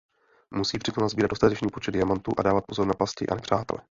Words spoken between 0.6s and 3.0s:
přitom nasbírat dostatečný počet diamantů a dávat pozor na